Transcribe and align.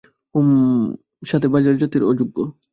হুম, 0.35 0.49
সাথে 1.23 1.47
বাজারজাতের 1.47 2.03
অযোগ্য। 2.03 2.37